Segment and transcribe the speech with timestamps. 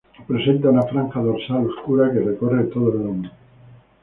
[0.27, 3.29] Presentan una franja dorsal oscura que recorre todo el lomo.